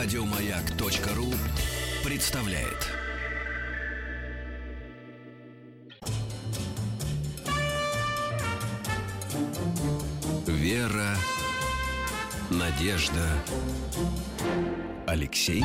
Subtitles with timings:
[0.00, 1.34] Радиомаяк.ру
[2.04, 2.86] представляет.
[10.46, 11.16] Вера,
[12.48, 13.26] Надежда,
[15.08, 15.64] Алексей.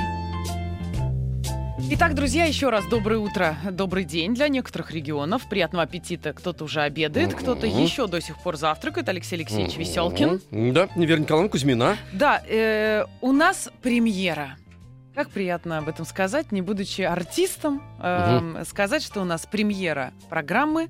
[1.91, 5.47] Итак, друзья, еще раз доброе утро, добрый день для некоторых регионов.
[5.49, 6.33] Приятного аппетита.
[6.33, 9.09] Кто-то уже обедает, кто-то еще до сих пор завтракает.
[9.09, 10.41] Алексей Алексеевич Веселкин.
[10.73, 11.97] Да, Вера Николаевна Кузьмина.
[12.11, 14.57] Да, э, у нас премьера.
[15.13, 20.89] Как приятно об этом сказать, не будучи артистом, э, сказать, что у нас премьера программы,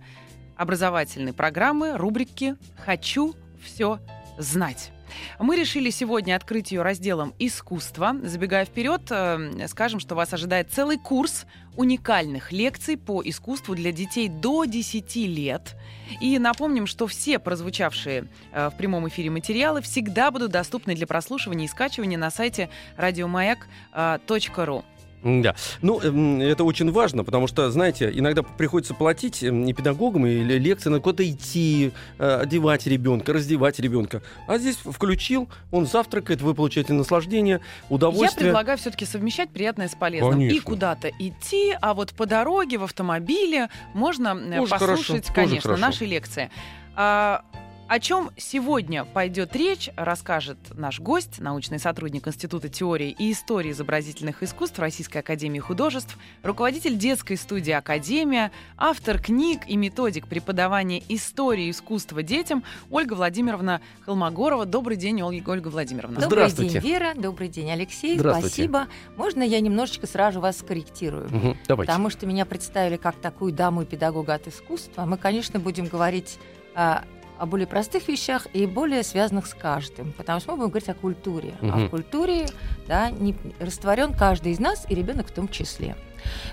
[0.55, 2.55] образовательной программы, рубрики
[2.85, 3.99] «Хочу все
[4.37, 4.91] знать».
[5.39, 8.15] Мы решили сегодня открыть ее разделом искусства.
[8.23, 11.45] Забегая вперед, э, скажем, что вас ожидает целый курс
[11.75, 15.75] уникальных лекций по искусству для детей до 10 лет.
[16.21, 21.65] И напомним, что все прозвучавшие э, в прямом эфире материалы всегда будут доступны для прослушивания
[21.65, 24.85] и скачивания на сайте радиомаяк.ру.
[25.23, 25.55] Да.
[25.81, 30.57] Ну, эм, это очень важно, потому что, знаете, иногда приходится платить эм, и педагогам, или
[30.57, 34.21] лекции, на куда-то идти, э, одевать ребенка, раздевать ребенка.
[34.47, 38.47] А здесь включил, он завтракает, вы получаете наслаждение, удовольствие.
[38.47, 40.33] Я предлагаю все-таки совмещать приятное с полезным.
[40.33, 40.55] Конечно.
[40.55, 45.77] И куда-то идти, а вот по дороге, в автомобиле можно э, Тоже послушать, хорошо, конечно,
[45.77, 46.49] наши лекции.
[46.95, 47.43] А,
[47.87, 54.41] о чем сегодня пойдет речь, расскажет наш гость, научный сотрудник Института теории и истории изобразительных
[54.41, 62.23] искусств Российской академии художеств, руководитель детской студии «Академия», автор книг и методик преподавания истории искусства
[62.23, 64.65] детям Ольга Владимировна Холмогорова.
[64.65, 66.21] Добрый день, Ольга, Ольга Владимировна.
[66.21, 66.79] Добрый Здравствуйте.
[66.79, 67.13] день, Вера.
[67.15, 68.17] Добрый день, Алексей.
[68.17, 68.55] Здравствуйте.
[68.55, 68.87] Спасибо.
[69.17, 71.29] Можно я немножечко сразу вас скорректирую?
[71.29, 71.91] Мгм, Давайте.
[71.91, 75.05] Потому что меня представили как такую даму и педагога от искусства.
[75.05, 76.39] Мы, конечно, будем говорить
[76.75, 77.03] а,
[77.43, 80.13] о более простых вещах и более связанных с каждым.
[80.13, 81.53] Потому что мы будем говорить о культуре.
[81.61, 81.87] А Мгм.
[81.87, 82.47] в культуре
[82.87, 85.95] да, не, растворен каждый из нас, и ребенок в том числе.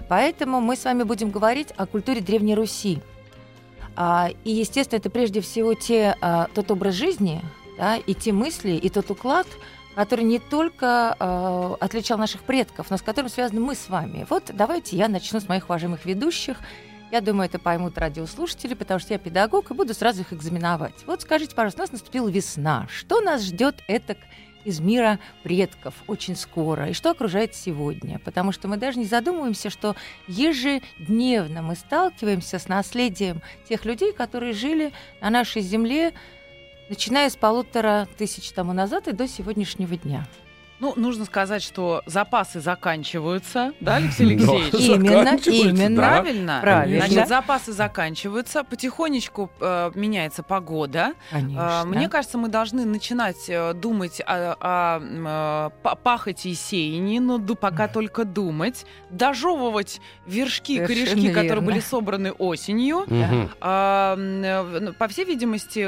[0.09, 2.99] Поэтому мы с вами будем говорить о культуре Древней Руси.
[3.95, 7.41] А, и, естественно, это прежде всего те, а, тот образ жизни,
[7.79, 9.47] да, и те мысли, и тот уклад,
[9.95, 14.27] который не только а, отличал наших предков, но с которым связаны мы с вами.
[14.29, 16.59] Вот давайте я начну с моих уважаемых ведущих.
[17.11, 20.95] Я думаю, это поймут радиослушатели, потому что я педагог и буду сразу их экзаменовать.
[21.07, 22.87] Вот скажите, пожалуйста, у нас наступила весна.
[22.89, 24.17] Что нас ждет это
[24.65, 28.21] из мира предков очень скоро и что окружает сегодня.
[28.21, 29.97] Потому что мы даже не задумываемся, что
[30.29, 36.13] ежедневно мы сталкиваемся с наследием тех людей, которые жили на нашей земле,
[36.89, 40.27] начиная с полутора тысяч тому назад и до сегодняшнего дня.
[40.81, 44.27] Ну, нужно сказать, что запасы заканчиваются, да, Алексей.
[44.31, 44.75] Алексеевич?
[44.75, 45.97] Именно, именно.
[45.97, 46.59] Правильно?
[46.63, 47.07] Правильно.
[47.07, 51.13] Значит, запасы заканчиваются, потихонечку э, меняется погода.
[51.31, 51.83] Конечно.
[51.83, 57.39] А, Мне кажется, мы должны начинать э, думать о, э, па- пахоте и сеянии, но
[57.39, 63.07] пока только думать, дожевывать вершки, Совершенно корешки, которые были собраны осенью.
[63.61, 65.85] А, э, ну, По всей видимости,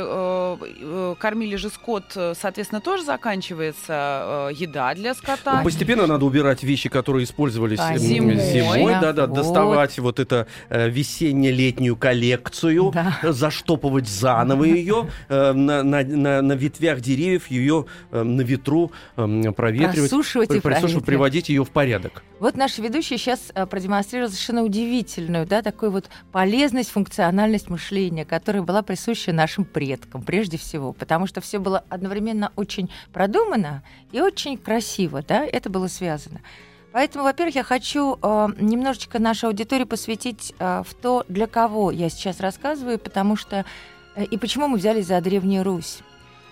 [1.16, 4.54] кормили же скот, соответственно, тоже заканчивается э,
[4.91, 5.59] еда для скота.
[5.59, 8.34] Ну, Постепенно надо убирать вещи, которые использовались м, Конечно.
[8.43, 8.93] Зимой.
[9.00, 9.37] да, да, Вот.
[9.37, 13.19] доставать вот это э, весенне-летнюю коллекцию, Да.
[13.22, 19.53] э, заштопывать заново ее на, на- на- на ветвях деревьев, ее э, на ветру э,
[19.56, 22.22] проветривать, Просушивать и просушивать, приводить ее в порядок.
[22.41, 28.82] Вот наш ведущий сейчас продемонстрировал совершенно удивительную, да, такую вот полезность, функциональность мышления, которая была
[28.82, 34.72] присуща нашим предкам прежде всего, потому что все было одновременно очень продумано и очень красиво,
[35.22, 36.41] да, это было связано.
[36.93, 42.10] Поэтому, во-первых, я хочу э, немножечко нашу аудиторию посвятить э, в то, для кого я
[42.10, 43.65] сейчас рассказываю, потому что
[44.15, 46.00] э, и почему мы взялись за Древнюю Русь.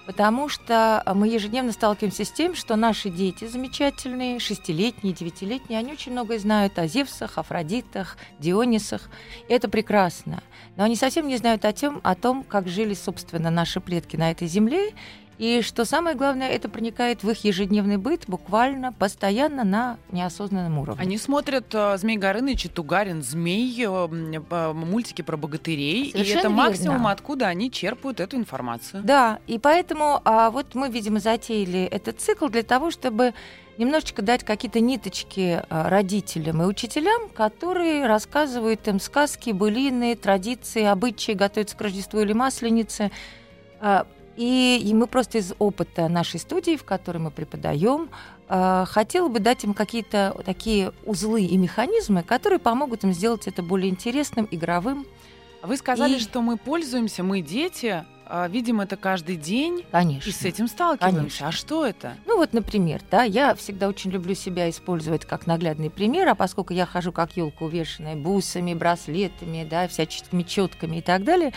[0.06, 6.10] Потому что мы ежедневно сталкиваемся с тем, что наши дети замечательные, шестилетние, девятилетние, они очень
[6.10, 9.08] многое знают о Зевсах, Афродитах, Дионисах.
[9.48, 10.42] И это прекрасно.
[10.76, 14.32] Но они совсем не знают о том, о том, как жили, собственно, наши предки на
[14.32, 14.94] этой земле.
[15.40, 21.00] И что самое главное, это проникает в их ежедневный быт буквально, постоянно на неосознанном уровне.
[21.00, 24.08] Они смотрят э, Змей Горыныч и Тугарин, Змей, э,
[24.50, 26.08] э, мультики про богатырей.
[26.08, 26.56] и Совершенно это верно.
[26.56, 29.02] максимум, откуда они черпают эту информацию.
[29.02, 33.32] Да, и поэтому а, вот мы, видимо, затеяли этот цикл для того, чтобы
[33.78, 41.32] немножечко дать какие-то ниточки а, родителям и учителям, которые рассказывают им сказки, былины, традиции, обычаи,
[41.32, 43.10] готовятся к Рождеству или Масленице.
[44.36, 48.10] А, И, и мы просто из опыта нашей студии, в которой мы преподаем,
[48.48, 53.62] а, хотела бы дать им какие-то такие узлы и механизмы, которые помогут им сделать это
[53.62, 55.06] более интересным, игровым.
[55.62, 60.28] А Вы сказали, И- что мы пользуемся, мы дети, а, видим это каждый день Конечно.
[60.30, 61.18] и с этим сталкиваемся.
[61.18, 61.48] Конечно.
[61.48, 62.14] А что это?
[62.26, 66.72] Ну вот, например, да, я всегда очень люблю себя использовать как наглядный пример, а поскольку
[66.72, 71.52] я хожу как елка увешанная бусами, браслетами, да, всяческими четками и так далее,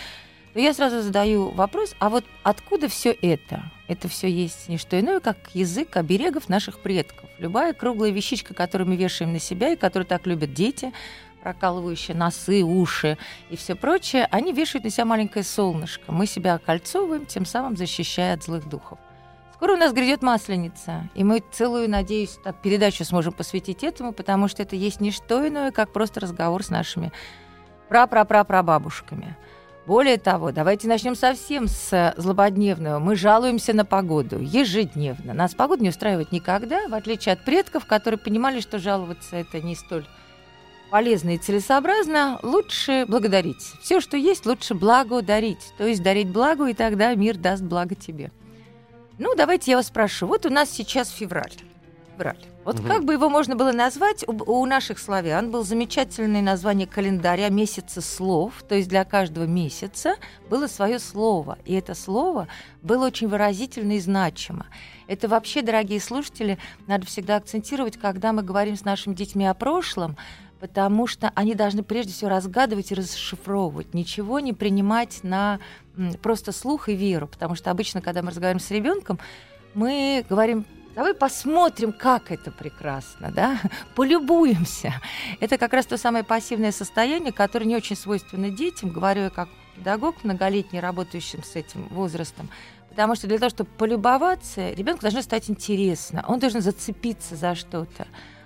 [0.54, 3.64] то я сразу задаю вопрос, а вот откуда все это?
[3.88, 7.30] Это все есть не что иное, как язык оберегов наших предков.
[7.40, 10.94] Любая круглая вещичка, которую мы вешаем на себя и которую так любят дети,
[11.42, 13.18] прокалывающие носы, уши
[13.50, 16.12] и все прочее, они вешают на себя маленькое солнышко.
[16.12, 19.00] Мы себя окольцовываем, тем самым защищая от злых духов.
[19.56, 24.48] Скоро у нас грядет масленица, и мы целую, надеюсь, так, передачу сможем посвятить этому, потому
[24.48, 27.12] что это есть не что иное, как просто разговор с нашими
[27.90, 29.38] пра-пра-пра-прабабушками.
[29.86, 33.00] Более того, давайте начнем совсем с злободневного.
[33.00, 35.34] Мы жалуемся на погоду ежедневно.
[35.34, 39.76] Нас погода не устраивает никогда, в отличие от предков, которые понимали, что жаловаться это не
[39.76, 40.06] столь
[40.90, 43.74] полезно и целесообразно, лучше благодарить.
[43.82, 45.74] Все, что есть, лучше благодарить.
[45.78, 48.32] То есть дарить благо, и тогда мир даст благо тебе.
[49.18, 50.28] Ну, давайте я вас спрошу.
[50.28, 51.52] Вот у нас сейчас февраль.
[52.14, 52.38] Февраль.
[52.64, 52.88] Вот Мгм.
[52.88, 54.24] как бы его можно было назвать?
[54.28, 58.64] У, у наших славян было замечательное название календаря месяца слов.
[58.68, 60.16] То есть для каждого месяца
[60.50, 61.58] было свое слово.
[61.66, 62.48] И это слово
[62.82, 64.68] было очень выразительно и значимо.
[65.08, 66.58] Это вообще, дорогие слушатели,
[66.88, 70.16] надо всегда акцентировать, когда мы говорим с нашими детьми о прошлом,
[70.62, 75.60] потому что они должны прежде всего разгадывать и расшифровывать, ничего не принимать на
[76.22, 79.20] просто слух и веру, потому что обычно, когда мы разговариваем с ребенком,
[79.74, 80.66] мы говорим,
[80.96, 83.60] давай посмотрим, как это прекрасно, да,
[83.96, 84.94] полюбуемся.
[85.40, 89.50] Это как раз то самое пассивное состояние, которое не очень свойственно детям, говорю я как
[89.76, 92.50] педагог, многолетний, работающим с этим возрастом,
[92.94, 98.06] Потому что для того, чтобы полюбоваться, ребенку должно стать интересно, он должен зацепиться за что-то.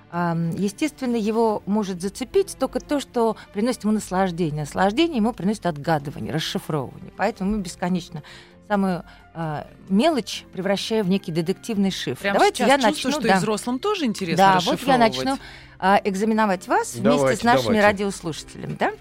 [0.10, 4.62] Естественно, его может зацепить только то, что приносит ему наслаждение.
[4.62, 7.12] Наслаждение ему приносит отгадывание, расшифровывание.
[7.18, 8.24] Поэтому мы бесконечно
[8.68, 9.04] самую
[9.34, 12.19] а, мелочь превращаем в некий детективный шифр.
[12.22, 13.12] Прямо Давайте сейчас я чувствую, начну.
[13.12, 13.36] что да.
[13.36, 15.38] и взрослым тоже интересно Да, вот я начну
[15.80, 17.86] а, экзаменовать вас вместе Давайте, с нашими давайте.
[17.86, 18.75] радиослушателями.
[18.80, 18.92] Да?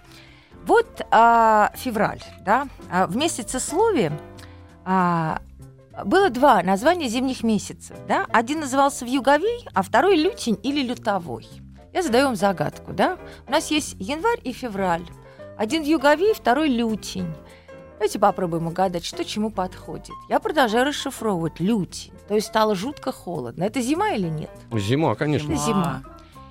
[0.66, 2.66] Вот а, февраль, да,
[3.08, 4.12] в месяце слове
[4.84, 5.40] а,
[6.04, 7.96] было два названия зимних месяцев.
[8.06, 8.26] Да?
[8.32, 11.46] Один назывался вьюговей, а второй лютень или лютовой.
[11.92, 12.92] Я задаю вам загадку.
[12.92, 13.16] Да?
[13.46, 15.06] У нас есть январь и февраль.
[15.56, 17.32] Один вьюговей, второй лютень.
[17.98, 20.14] Давайте попробуем угадать, что чему подходит.
[20.28, 22.12] Я продолжаю расшифровывать лютень.
[22.28, 23.64] То есть стало жутко холодно.
[23.64, 24.50] Это зима или нет?
[24.72, 25.52] Зима, конечно.
[25.52, 26.02] Это зима.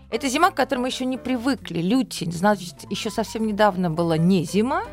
[0.10, 1.82] Это зима, к которой мы еще не привыкли.
[1.82, 4.84] Лютень, значит, еще совсем недавно была не зима.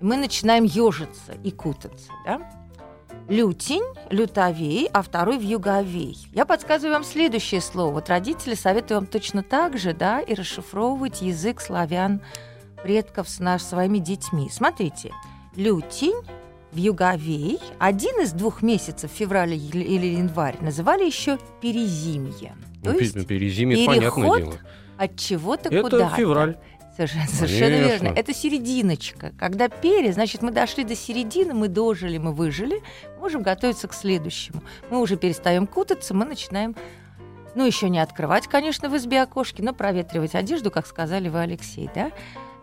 [0.00, 2.40] И мы начинаем ежиться и кутаться, да?
[3.28, 6.18] Лютень, лютовей, а второй вьюговей.
[6.32, 7.92] Я подсказываю вам следующее слово.
[7.92, 12.20] Вот родители советую вам точно так же, да, и расшифровывать язык славян,
[12.82, 14.50] предков с наш, своими детьми.
[14.50, 15.12] Смотрите,
[15.56, 16.16] лютень,
[16.72, 22.54] вьюговей, один из двух месяцев, февраль или январь, называли еще перезимье.
[22.82, 24.54] То Ну, есть перезимье, понятное переход дело.
[24.96, 26.16] от чего-то Это куда-то.
[26.16, 26.56] февраль.
[26.96, 28.08] Совершенно, совершенно верно.
[28.08, 29.32] Это серединочка.
[29.38, 32.82] Когда пере, значит, мы дошли до середины, мы дожили, мы выжили,
[33.18, 34.62] можем готовиться к следующему.
[34.90, 36.76] Мы уже перестаем кутаться, мы начинаем,
[37.54, 41.88] ну, еще не открывать, конечно, в избе окошки, но проветривать одежду, как сказали вы, Алексей,
[41.94, 42.10] да?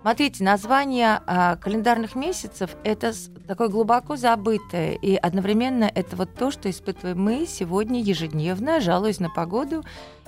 [0.08, 3.12] Смотрите, название а, календарных месяцев– это
[3.46, 9.30] такое глубоко забытое, и одновременно это вот то, что испытываем мы сегодня ежедневно, жалуясь на
[9.30, 9.84] погоду,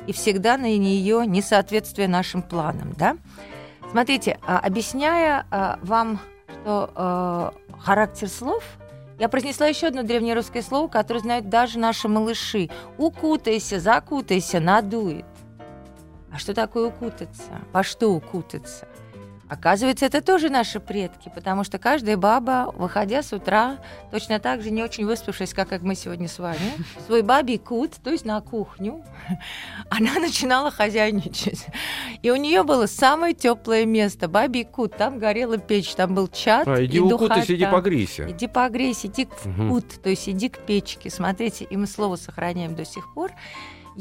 [0.06, 3.16] и всегда на нее несоответствие нашим планам, да?
[3.90, 8.66] Смотрите, а, объясняя а, вам, что а, характер слов,
[9.18, 12.70] я произнесла еще одно древнерусское слово, которое знают даже наши малыши.
[12.98, 15.24] Укутайся, закутайся, надует.
[16.34, 17.62] А что такое укутаться?
[17.72, 18.89] Во что укутаться?
[19.50, 23.78] Оказывается, это тоже наши предки, потому что каждая баба, выходя с утра,
[24.12, 26.60] точно так же не очень выспавшись, как, как мы сегодня с вами,
[27.08, 29.04] свой бабий кут, то есть на кухню,
[29.90, 31.66] она начинала хозяйничать.
[32.22, 34.96] И у нее было самое теплое место, бабий кут.
[34.96, 37.36] Там горела печь, там был чат А, иди и иди духота.
[37.72, 38.30] погрейся.
[38.30, 41.10] Иди погрейся, иди в кут, то есть иди к печке.
[41.10, 43.32] Смотрите, и мы слово сохраняем до сих пор.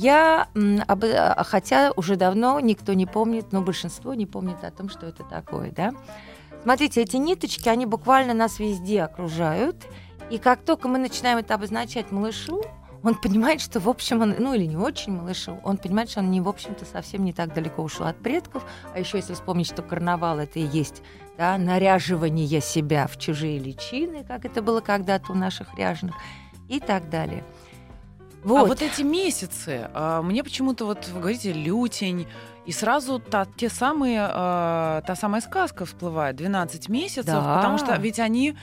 [0.00, 0.46] Я,
[0.86, 5.24] а, хотя уже давно никто не помнит, но большинство не помнит о том, что это
[5.24, 5.90] такое, да.
[6.62, 9.88] Смотрите, эти ниточки, они буквально нас везде окружают.
[10.30, 12.62] И как только мы начинаем это обозначать малышу,
[13.02, 16.30] он понимает, что, в общем, он, ну или не очень малышу, он понимает, что он,
[16.30, 18.64] не, в общем-то, совсем не так далеко ушел от предков.
[18.94, 21.02] А еще если вспомнить, что карнавал это и есть
[21.36, 26.14] да, наряживание себя в чужие личины, как это было когда-то у наших ряженых,
[26.68, 27.42] и так далее.
[28.56, 28.68] А Вот.
[28.68, 32.26] вот эти месяцы, а, мне почему-то вот вы говорите лютень
[32.66, 37.56] И сразу та, те самые, э, та самая сказка всплывает, 12 месяцев, Да.
[37.56, 38.56] потому что ведь они,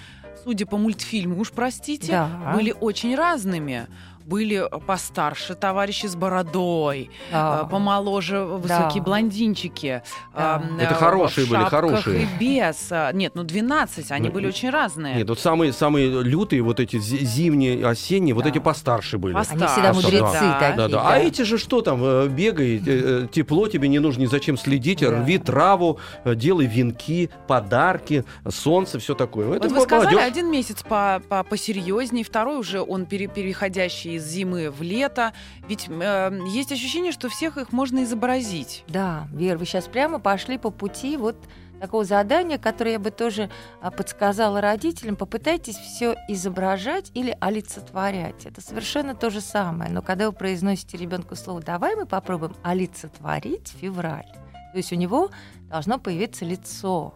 [0.44, 2.54] судя по мультфильму, уж простите, Да.
[2.56, 3.88] были очень разными.
[4.26, 7.62] Были постарше товарищи с бородой, Да.
[7.66, 9.06] э, помоложе высокие Да.
[9.06, 10.02] блондинчики.
[10.36, 10.64] Да.
[10.80, 12.24] э, Это хорошие в были, хорошие.
[12.24, 12.88] И без.
[12.92, 15.16] Э, Нет, ну 12, они Ну, были очень разные.
[15.18, 18.50] Нет, вот самые, самые лютые, вот эти зи- зимние, осенние, вот Да.
[18.50, 19.34] эти постарше были.
[19.34, 20.60] Постарше, Они всегда мудрецы да.
[20.60, 20.76] такие.
[20.76, 21.08] Да, да.
[21.08, 25.12] А эти же что там, э, бегай, тепло тебе не нужно ни зачем следить, Да.
[25.12, 29.54] рви траву, делай венки, подарки, солнце, все такое.
[29.58, 30.32] Это Вот вы сказали, молодежь.
[30.32, 35.34] один месяц по, по, посерьезнее, второй уже он пере- переходящий из зимы в лето.
[35.68, 38.84] Ведь э, есть ощущение, что всех их можно изобразить.
[38.88, 41.38] Да, Вер, вы сейчас прямо пошли по пути вот
[41.80, 43.50] такого задания, которое я бы тоже
[43.82, 45.16] а, подсказала родителям.
[45.16, 48.46] Попытайтесь все изображать или олицетворять.
[48.46, 49.92] Это совершенно то же самое.
[49.92, 54.32] Но когда вы произносите ребенку слово «давай мы попробуем олицетворить февраль»,
[54.72, 55.30] то есть у него
[55.70, 57.14] должно появиться лицо.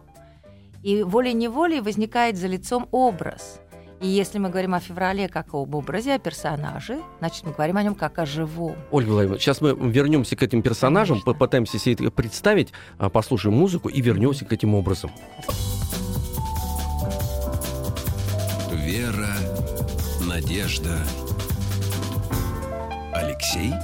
[0.82, 3.60] И волей-неволей возникает за лицом образ.
[4.00, 7.82] И если мы говорим о феврале как об образе, о персонаже, значит, мы говорим о
[7.82, 8.74] нем как о живом.
[8.90, 11.32] Ольга Владимировна, сейчас мы вернемся к этим персонажам, Конечно.
[11.32, 15.10] попытаемся себе это представить, а, послушаем музыку и вернемся к этим образам.
[18.72, 19.28] Вера,
[20.26, 20.96] Надежда,
[23.12, 23.74] Алексей.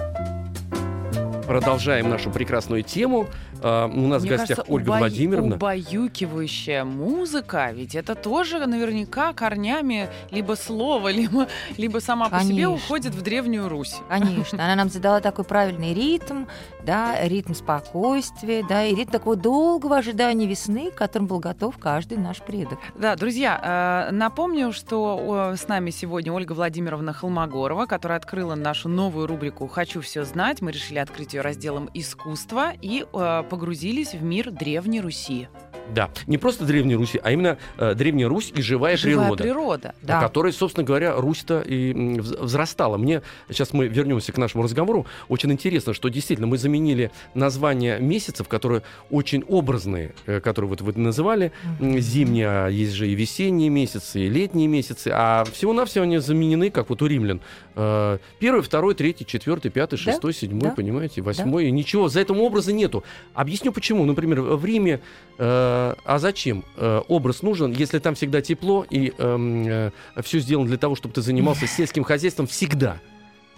[1.47, 3.29] Продолжаем нашу прекрасную тему.
[3.63, 5.57] А, У нас Мне в гостях кажется, Ольга убай- Владимировна.
[5.57, 12.73] Убаюкивающая музыка, ведь это тоже наверняка корнями либо слова, либо, либо сама по себе Конечно.
[12.73, 13.97] уходит в Древнюю Русь.
[14.09, 16.45] Конечно, она нам задала такой правильный ритм,
[16.85, 22.19] да, ритм спокойствия, да, и ритм такого долгого ожидания весны, к которому был готов каждый
[22.19, 22.79] наш предок.
[22.95, 29.27] Да, друзья, э, напомню, что с нами сегодня Ольга Владимировна Холмогорова, которая открыла нашу новую
[29.27, 30.61] рубрику «Хочу все знать».
[30.61, 35.49] Мы решили открыть ее разделом «Искусство» и э, погрузились в мир Древней Руси.
[35.95, 39.43] Да, не просто Древней Руси, а именно э, Древняя Русь и живая, Живая природа.
[39.45, 39.95] природа.
[40.03, 42.97] на которой, собственно говоря, Русь-то и взрастала.
[42.97, 48.49] Мне, сейчас мы вернемся к нашему разговору, очень интересно, что действительно мы заменили названия месяцев,
[48.49, 54.21] которые очень образные, э, которые вот вы называли, зимние, а есть же и весенние месяцы,
[54.21, 57.41] и летние месяцы, а всего-навсего они заменены, как вот у римлян.
[57.77, 62.21] Э, Первый, второй, третий, четвертый, пятый, Да, шестой, седьмой, да, понимаете, восьмой, и ничего, за
[62.21, 63.05] этого образа нету.
[63.37, 64.07] Объясню почему.
[64.07, 65.01] Например, в Риме,
[65.39, 70.97] э, а зачем э, образ нужен, если там всегда тепло и все сделано для того,
[70.97, 72.99] чтобы ты занимался сельским хозяйством всегда.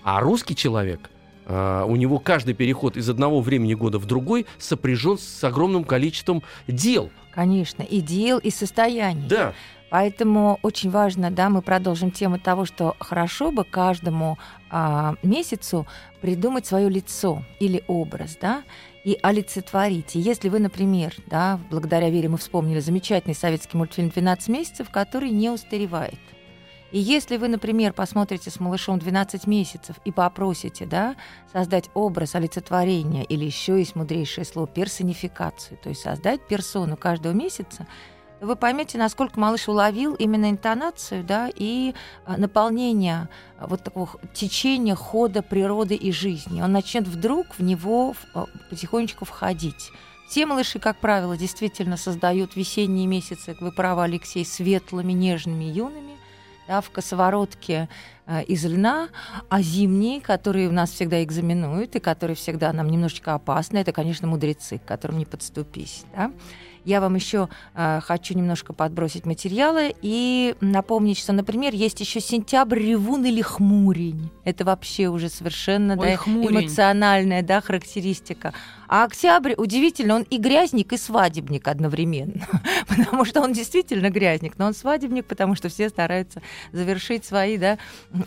[0.02, 1.10] А русский человек,
[1.46, 6.42] э, у него каждый переход из одного времени года в другой сопряжен с огромным количеством
[6.66, 7.10] дел.
[7.32, 9.28] Конечно, и дел, и состояний.
[9.28, 9.54] Да,
[9.90, 14.38] Поэтому очень важно, да, мы продолжим тему того, что хорошо бы каждому
[14.70, 15.86] а, месяцу
[16.20, 18.64] придумать свое лицо или образ, да,
[19.08, 20.16] и олицетворить.
[20.16, 25.48] Если вы, например, да, благодаря Вере мы вспомнили замечательный советский мультфильм «12 месяцев», который не
[25.48, 26.18] устаревает.
[26.92, 31.16] И если вы, например, посмотрите с малышом 12 месяцев и попросите да,
[31.50, 37.86] создать образ олицетворения, или еще есть мудрейшее слово персонификацию, то есть создать персону каждого месяца,
[38.40, 43.28] вы поймете, насколько малыш уловил именно интонацию да, и а, наполнение
[43.58, 46.62] а, вот такого течения хода природы и жизни.
[46.62, 49.90] Он начнет вдруг в него а, потихонечку входить.
[50.28, 56.18] Все малыши, как правило, действительно создают весенние месяцы, вы правы, Алексей, светлыми, нежными, юными,
[56.66, 57.88] да, в косоворотке
[58.26, 59.08] э, из льна,
[59.48, 64.28] а зимние, которые у нас всегда экзаменуют и которые всегда нам немножечко опасны, это, конечно,
[64.28, 66.04] мудрецы, к которым не подступись.
[66.14, 66.30] Да?
[66.88, 72.78] Я вам еще э, хочу немножко подбросить материалы и напомнить, что, например, есть еще сентябрь,
[72.78, 74.30] ревун или хмурень.
[74.44, 76.62] Это вообще уже совершенно Ой, да, хмурень.
[76.62, 78.54] эмоциональная да, характеристика.
[78.88, 82.48] А октябрь, удивительно, он и грязник, и свадебник одновременно.
[82.88, 86.40] потому что он действительно грязник, но он свадебник, потому что все стараются
[86.72, 87.76] завершить свои да,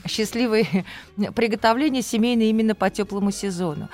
[0.07, 0.85] счастливые
[1.35, 3.89] приготовления семейные именно по теплому сезону.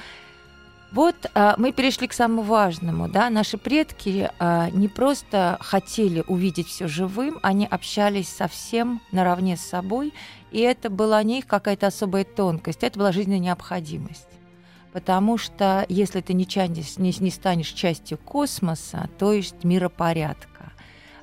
[0.91, 3.09] Вот а, мы перешли к самому важному.
[3.09, 3.29] Да?
[3.29, 10.13] Наши предки а, не просто хотели увидеть все живым, они общались совсем наравне с собой,
[10.51, 14.27] и это была не их какая-то особая тонкость, это была жизненная необходимость.
[14.93, 16.47] Потому что если ты не,
[16.97, 20.56] не, не станешь частью космоса, то есть миропорядка.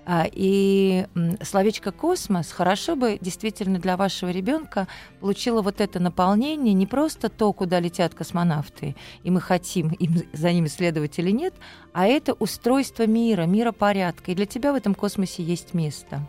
[0.07, 1.07] А, И
[1.43, 4.87] словечко космос хорошо бы действительно для вашего ребенка
[5.21, 10.53] получило вот это наполнение, не просто то, куда летят космонавты, и мы хотим им, за
[10.53, 11.55] ними следовать или нет,
[11.95, 14.33] а это устройство мира, миропорядка.
[14.33, 16.21] И для тебя в этом космосе есть место.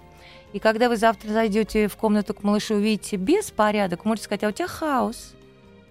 [0.53, 4.47] И когда вы завтра зайдете в комнату к малышу и увидите беспорядок, можете сказать, а
[4.47, 5.33] у тебя хаос.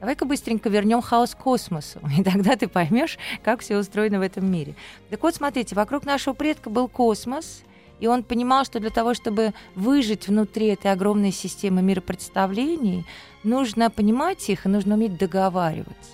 [0.01, 4.75] Давай-ка быстренько вернем хаос космосу, и тогда ты поймешь, как все устроено в этом мире.
[5.11, 7.63] Так вот, смотрите, вокруг нашего предка был космос,
[8.01, 13.05] и он понимал, что для того, чтобы выжить внутри этой огромной системы миропредставлений,
[13.43, 16.13] нужно понимать их и нужно уметь договариваться.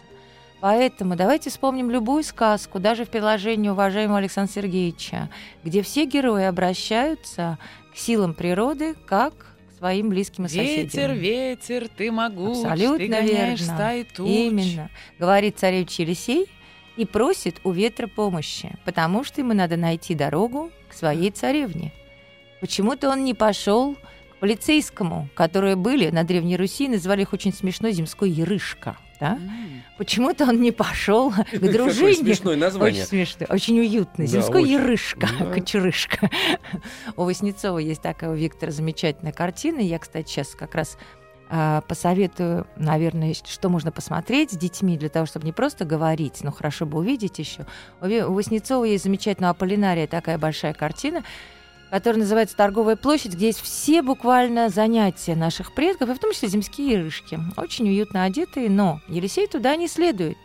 [0.60, 5.30] Поэтому давайте вспомним любую сказку, даже в приложении уважаемого Александра Сергеевича,
[5.64, 7.58] где все герои обращаются
[7.94, 10.82] к силам природы как к своим близким и соседям.
[10.84, 13.74] Ветер, ветер, ты могуч, Абсолютно ты гоняешь верно.
[13.74, 14.28] стаи туч.
[14.28, 14.90] Именно.
[15.18, 16.46] Говорит царевич Елисей
[17.00, 21.92] и просит у ветра помощи, потому что ему надо найти дорогу к своей царевне.
[22.60, 27.88] Почему-то он не пошел к полицейскому, которые были на Древней Руси, называли их очень смешно
[27.90, 28.98] земской ерышка.
[29.18, 29.38] Да?
[29.96, 32.14] Почему-то он не пошел к дружине.
[32.14, 33.02] смешное название.
[33.02, 34.24] Очень смешно, очень уютно.
[34.24, 34.72] Да, Земской очень.
[34.72, 35.46] ерышка, Да.
[35.52, 36.30] кочерышка.
[37.16, 39.80] У Васнецова есть такая у Виктора замечательная картина.
[39.80, 40.98] Я, кстати, сейчас как раз
[41.88, 46.86] посоветую, наверное, что можно посмотреть с детьми для того, чтобы не просто говорить, но хорошо
[46.86, 47.66] бы увидеть еще.
[48.00, 51.24] У Васнецова есть замечательная Аполлинария, такая большая картина,
[51.90, 56.48] которая называется «Торговая площадь», где есть все буквально занятия наших предков, и в том числе
[56.48, 57.38] земские ерышки.
[57.56, 60.36] Очень уютно одетые, но Елисей туда не следует.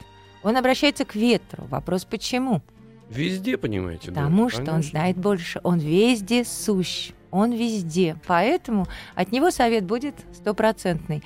[0.42, 1.66] Он обращается к ветру.
[1.66, 2.64] Вопрос почему?
[3.10, 4.10] Везде, понимаете?
[4.10, 4.90] да, Потому что он конечно.
[4.90, 5.60] знает больше.
[5.64, 7.12] Он везде сущ.
[7.36, 8.18] Он везде.
[8.28, 11.22] Поэтому от него совет будет стопроцентный.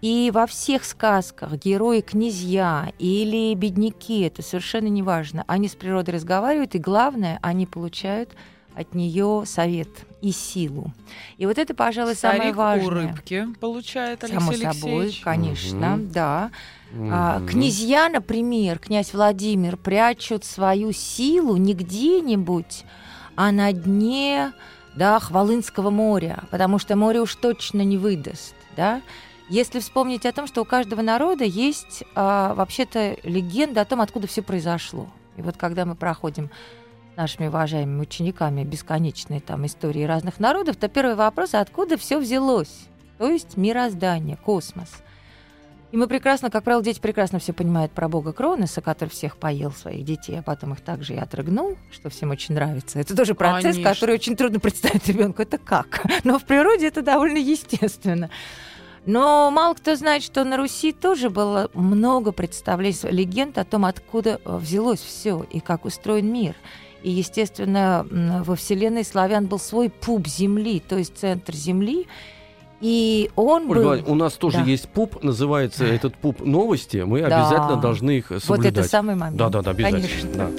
[0.00, 5.44] И во всех сказках герои князья или бедняки, это совершенно не важно.
[5.46, 8.34] Они с природой разговаривают, и главное, они получают
[8.74, 9.88] от нее совет
[10.22, 10.92] и силу.
[11.36, 13.08] И вот это, пожалуй, самое Старик у важное.
[13.08, 15.20] рыбки получает Алексей Само собой, Алексеевич.
[15.20, 16.10] конечно, Мгм.
[16.10, 16.50] да.
[16.92, 17.46] А, Мгм.
[17.48, 22.84] князья, например, князь Владимир, прячут свою силу не где-нибудь,
[23.36, 24.52] а на дне
[24.94, 28.54] да, Хвалынского моря, потому что море уж точно не выдаст.
[28.76, 29.02] Да?
[29.48, 34.26] Если вспомнить о том, что у каждого народа есть а, вообще-то легенда о том, откуда
[34.26, 35.08] все произошло.
[35.36, 36.50] И вот когда мы проходим
[37.16, 42.86] нашими уважаемыми учениками бесконечные там истории разных народов, то первый вопрос, откуда все взялось?
[43.18, 45.02] То есть мироздание, космос.
[45.92, 49.72] И мы прекрасно, как правило, дети прекрасно все понимают про бога Кроноса, который всех поел
[49.72, 53.00] своих детей, а потом их также и отрыгнул, что всем очень нравится.
[53.00, 53.92] Это тоже процесс, Конечно.
[53.92, 55.42] который очень трудно представить ребенку.
[55.42, 56.04] Это как?
[56.24, 58.30] Но в природе это довольно естественно.
[59.06, 64.40] Но мало кто знает, что на Руси тоже было много представлений, легенд о том, откуда
[64.44, 66.54] взялось все и как устроен мир.
[67.02, 72.06] И, естественно, во Вселенной славян был свой пуп Земли, то есть центр Земли.
[72.80, 74.12] И он Ольга, был...
[74.12, 74.64] У нас тоже Да.
[74.64, 76.98] есть пуп, называется этот пуп новости.
[76.98, 77.42] Мы Да.
[77.46, 78.48] обязательно должны их соблюдать.
[78.48, 79.36] Вот это самый момент.
[79.36, 80.50] Да, да, да, обязательно.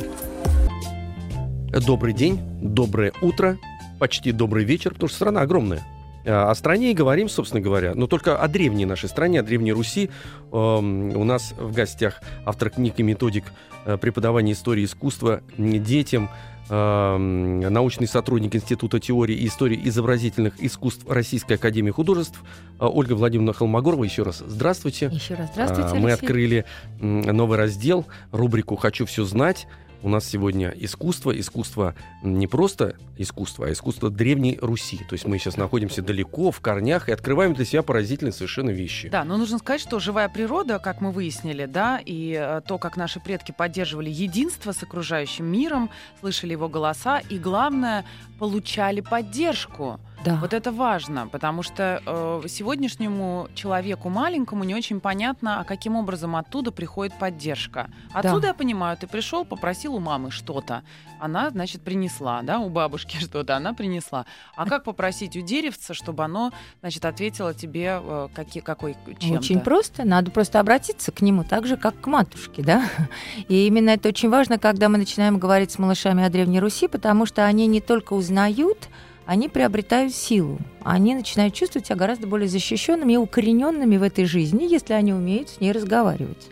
[1.71, 1.79] да.
[1.79, 3.57] Добрый день, доброе утро,
[3.99, 5.81] почти добрый вечер, потому что страна огромная.
[6.25, 9.71] А, О стране и говорим, собственно говоря, но только о древней нашей стране, о древней
[9.73, 10.11] Руси.
[10.51, 13.45] Эм, У нас в гостях автор книг и методик
[13.85, 16.29] э, преподавания истории искусства детям,
[16.75, 22.41] научный сотрудник Института теории и истории изобразительных искусств Российской Академии Художеств
[22.79, 24.03] э, Ольга Владимировна Холмогорова.
[24.03, 25.09] Еще раз здравствуйте.
[25.11, 26.25] Еще раз здравствуйте, А, Мы Алексей.
[26.25, 26.65] открыли
[26.99, 29.67] новый раздел, рубрику «Хочу все знать».
[30.03, 34.97] У нас сегодня искусство, искусство не просто искусство, а искусство Древней Руси.
[35.07, 39.09] То есть мы сейчас находимся далеко, в корнях, и открываем для себя поразительные совершенно вещи.
[39.09, 42.97] Да, но нужно сказать, что живая природа, как мы выяснили, да, и э, то, как
[42.97, 48.05] наши предки поддерживали единство с окружающим миром, слышали его голоса и, главное,
[48.39, 49.99] получали поддержку.
[50.23, 50.35] Да.
[50.35, 56.35] Вот это важно, потому что э, сегодняшнему человеку маленькому не очень понятно, а каким образом
[56.35, 57.89] оттуда приходит поддержка.
[58.13, 60.83] Отсюда я понимаю, ты пришел, попросил у мамы что-то,
[61.19, 64.25] она, значит, принесла, да, у бабушки что-то, она принесла.
[64.55, 69.39] А как попросить у деревца, чтобы оно, значит, ответило тебе э, каки- какой чем-то?
[69.39, 70.03] Очень просто.
[70.03, 72.89] Надо просто обратиться к нему так же, как к матушке, да.
[73.47, 77.25] И именно это очень важно, когда мы начинаем говорить с малышами о Древней Руси, потому
[77.25, 78.89] что они не только узнают,
[79.31, 80.57] они приобретают силу.
[80.83, 85.47] Они начинают чувствовать себя гораздо более защищенными и укорененными в этой жизни, если они умеют
[85.47, 86.49] с ней разговаривать.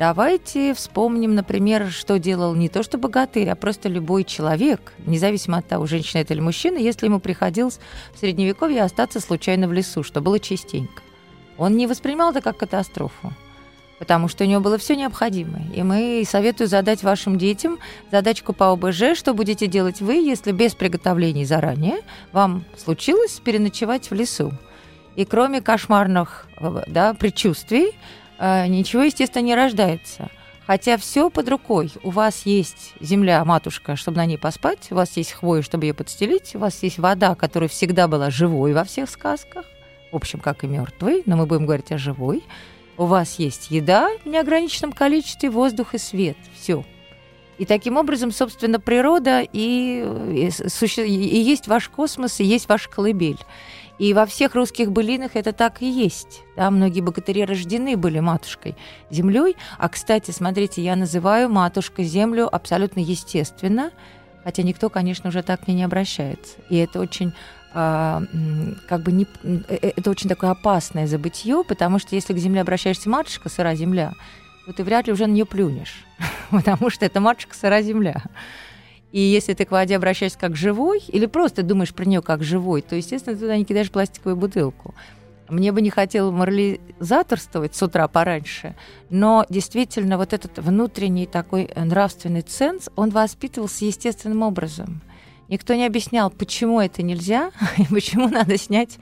[0.00, 5.68] Давайте вспомним, например, что делал не то что богатырь, а просто любой человек, независимо от
[5.68, 7.78] того, женщина это или мужчина, если ему приходилось
[8.12, 11.02] в Средневековье остаться случайно в лесу, что было частенько.
[11.56, 13.32] Он не воспринимал это как катастрофу,
[13.98, 15.66] потому что у него было все необходимое.
[15.74, 17.78] И мы советую задать вашим детям
[18.10, 22.00] задачку по ОБЖ, что будете делать вы, если без приготовлений заранее
[22.32, 24.52] вам случилось переночевать в лесу.
[25.16, 27.90] И кроме кошмарных э, да, предчувствий,
[28.38, 30.30] э, ничего, естественно, не рождается.
[30.64, 31.90] Хотя все под рукой.
[32.02, 35.94] У вас есть земля, матушка, чтобы на ней поспать, у вас есть хвоя, чтобы ее
[35.94, 39.64] подстелить, у вас есть вода, которая всегда была живой во всех сказках,
[40.12, 42.44] в общем, как и мертвой, но мы будем говорить о живой.
[42.98, 46.36] У вас есть еда в неограниченном количестве, воздух и свет.
[46.60, 46.84] Все.
[47.56, 50.50] И таким образом, собственно, природа и, и,
[51.00, 53.38] и есть ваш космос, и есть ваш колыбель.
[53.98, 56.42] И во всех русских былинах это так и есть.
[56.56, 58.76] Да, многие богатыри рождены были матушкой
[59.10, 59.56] землей.
[59.76, 63.90] А, кстати, смотрите, я называю матушкой землю абсолютно естественно,
[64.44, 66.54] хотя никто, конечно, уже так к ней не обращается.
[66.68, 67.32] И это очень
[67.72, 72.62] как бы не, э, э, это очень такое опасное забытье, потому что если к земле
[72.62, 74.14] обращаешься матушка, сыра земля,
[74.66, 76.04] то ты вряд ли уже на нее плюнешь,
[76.50, 78.22] потому что это матушка, сыра земля.
[79.12, 82.82] И если ты к воде обращаешься как живой, или просто думаешь про нее как живой,
[82.82, 84.94] то, естественно, ты туда не кидаешь пластиковую бутылку.
[85.48, 88.74] Мне бы не хотелось морализаторствовать с утра пораньше,
[89.08, 95.00] но действительно вот этот внутренний такой нравственный ценз, он воспитывался естественным образом.
[95.48, 98.98] Никто не объяснял, почему это нельзя, и почему надо снять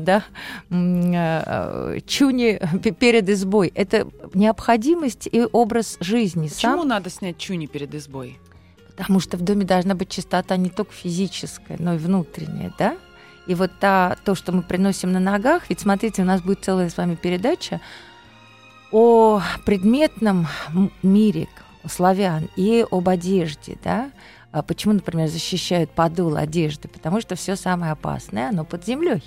[0.00, 0.24] да,
[0.70, 2.60] э, чуни
[2.92, 3.72] перед избой.
[3.74, 6.48] Это необходимость и образ жизни.
[6.48, 6.88] Почему Сам...
[6.88, 8.38] надо снять чуни перед избой?
[8.96, 12.96] Потому что в доме должна быть чистота не только физическая, но и внутренняя, да?
[13.46, 16.88] И вот та, то, что мы приносим на ногах, ведь смотрите, у нас будет целая
[16.88, 17.80] с вами передача
[18.90, 20.46] о предметном
[21.02, 21.48] мире
[21.88, 24.10] славян и об одежде, да?
[24.54, 26.86] А почему, например, защищают подол одежды?
[26.86, 29.20] Потому что все самое опасное, оно под землей.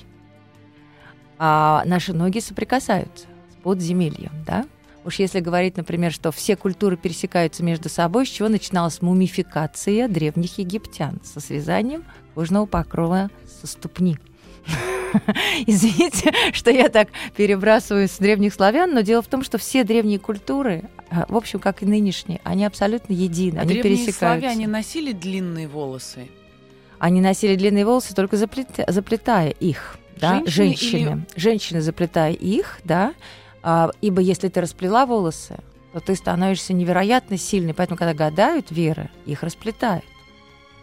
[1.38, 4.66] А наши ноги соприкасаются с подземельем, да?
[5.04, 10.60] Уж если говорить, например, что все культуры пересекаются между собой, с чего начиналась мумификация древних
[10.60, 14.18] египтян со связанием кожного покрова со ступни.
[15.68, 20.20] Извините, что я так перебрасываю с древних славян, но дело в том, что все древние
[20.20, 24.48] культуры, а, в общем, как и нынешние, они абсолютно едины, а они древние пересекаются.
[24.50, 26.28] славяне носили длинные волосы?
[27.00, 29.98] Они носили длинные волосы, только заплетая, заплетая их.
[30.20, 30.42] Да?
[30.46, 31.00] Женщины, женщины.
[31.00, 31.40] Или...
[31.40, 33.14] женщины заплетая их, да,
[33.62, 35.58] а, ибо если ты расплела волосы,
[35.94, 37.74] то ты становишься невероятно сильной.
[37.74, 40.06] Поэтому, когда гадают веры, их расплетают.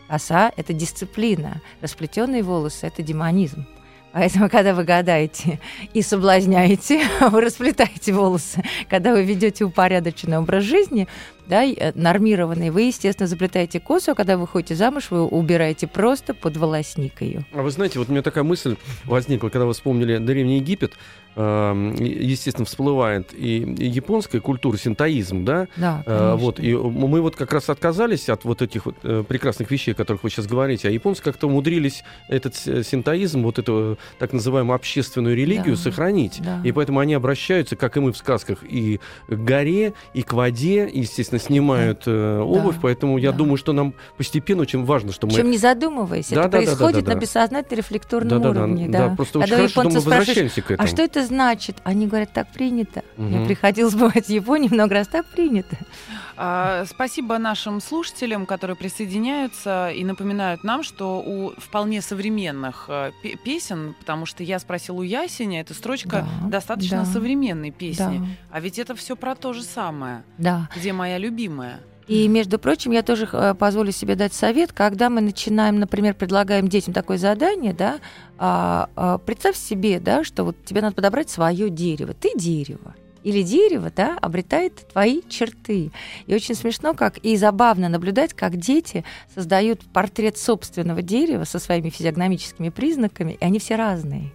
[0.08, 1.60] Коса– это дисциплина.
[1.80, 3.66] Расплетенные волосы– это демонизм.
[4.14, 5.58] Поэтому, когда вы гадаете
[5.92, 8.62] и соблазняете, вы расплетаете волосы.
[8.88, 11.08] Когда вы ведете упорядоченный образ жизни,
[11.48, 16.32] да, э, нормированный, вы, естественно, заплетаете косу, а когда вы ходите замуж, вы убираете просто
[16.32, 17.44] под волосник ее.
[17.52, 20.92] А вы знаете, вот у меня такая мысль возникла, когда вы вспомнили Древний Египет,
[21.36, 25.68] естественно, всплывает и японская культура, синтоизм, да?
[25.76, 29.70] Да, э, Вот, и мы вот как раз отказались от вот этих вот э, прекрасных
[29.70, 34.32] вещей, о которых вы сейчас говорите, а японцы как-то умудрились этот синтоизм, вот эту так
[34.32, 36.40] называемую общественную религию да, сохранить.
[36.40, 36.60] Да.
[36.62, 40.86] И поэтому они обращаются, как и мы в сказках, и к горе, и к воде,
[40.86, 45.26] и, естественно, снимают э, обувь, да, поэтому я думаю, что нам постепенно очень важно, что
[45.26, 45.32] мы...
[45.32, 48.88] Чем не задумываясь, да, это да, происходит да, да, да, на бессознательном рефлекторном да, уровне.
[48.88, 50.88] Да, да, да, просто Когда очень хорошо, что мы возвращаемся к этому.
[50.88, 51.76] А что это значит?
[51.84, 53.02] Они говорят, так принято.
[53.16, 53.26] Угу.
[53.26, 55.76] Мне приходилось бывать в Японии много раз, так принято.
[56.36, 63.12] А, спасибо нашим слушателям, которые присоединяются и напоминают нам, что у вполне современных э,
[63.44, 68.18] песен, потому что я спросила у Ясеня, эта строчка да, достаточно да, современной песни.
[68.18, 68.26] Да.
[68.50, 70.24] А ведь это все про то же самое.
[70.38, 70.68] Да.
[70.74, 71.80] Где моя любимая.
[72.06, 76.68] И, между прочим, я тоже э, позволю себе дать совет, когда мы начинаем, например, предлагаем
[76.68, 77.98] детям такое задание, да,
[78.36, 82.12] а, а, представь себе, да, что вот тебе надо подобрать свое дерево.
[82.12, 82.94] Ты дерево.
[83.22, 85.92] Или дерево, да, обретает твои черты.
[86.26, 89.02] И очень смешно, как и забавно наблюдать, как дети
[89.34, 94.30] создают портрет собственного дерева со своими физиогномическими признаками, и они все разные.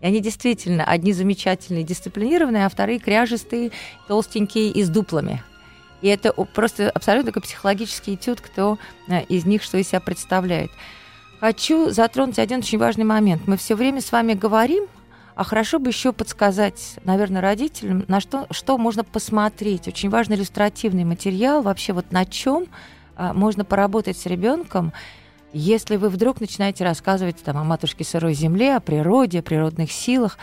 [0.00, 3.70] И они действительно одни замечательные, дисциплинированные, а вторые кряжестые,
[4.08, 5.44] толстенькие и с дуплами.
[6.02, 10.70] И это просто абсолютно такой психологический этюд, кто э, из них что из себя представляет.
[11.40, 13.46] Хочу затронуть один очень важный момент.
[13.46, 14.86] Мы все время с вами говорим,
[15.34, 19.88] а хорошо бы еще подсказать, наверное, родителям, на что, что можно посмотреть.
[19.88, 22.66] Очень важный иллюстративный материал, вообще вот на чем
[23.16, 24.92] а, можно поработать с ребенком,
[25.52, 30.38] если вы вдруг начинаете рассказывать там, о матушке сырой земле, о природе, о природных силах.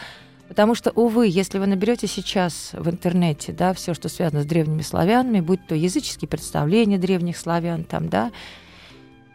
[0.50, 4.82] Потому что, увы, если вы наберете сейчас в интернете, да, все, что связано с древними
[4.82, 8.32] славянами, будь то языческие представления древних славян, там, да,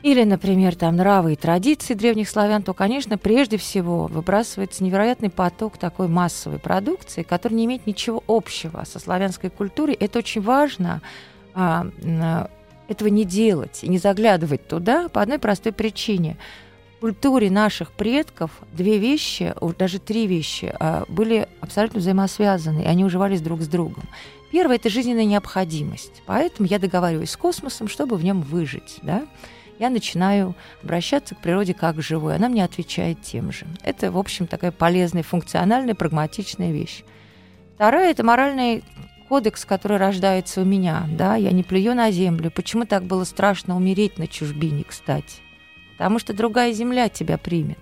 [0.03, 5.79] или, например, там нравы и традиции древних славян, то, конечно, прежде всего выбрасывается невероятный поток
[5.79, 9.95] такой массовой продукции, который не имеет ничего общего со славянской культурой.
[9.95, 11.01] Это очень важно
[11.55, 11.87] а,
[12.89, 16.37] этого не делать и не заглядывать туда по одной простой причине–
[17.05, 23.43] культуре наших предков две вещи, даже три вещи, а, были абсолютно взаимосвязаны, и они уживались
[23.43, 24.05] друг с другом.
[24.51, 26.23] Первое– это жизненная необходимость.
[26.25, 29.01] Поэтому я договариваюсь с космосом, чтобы в нем выжить.
[29.03, 29.27] Да?
[29.79, 32.37] Я начинаю обращаться к природе как к живой.
[32.37, 33.67] Она мне отвечает тем же.
[33.83, 37.05] Это, в общем, такая полезная, функциональная, прагматичная вещь.
[37.75, 38.83] Вторая это моральный
[39.29, 42.51] кодекс, который рождается у меня, да, я не плюю на землю.
[42.51, 45.45] Почему так было страшно умереть на чужбине, кстати?
[45.97, 47.79] Потому что другая земля тебя примет.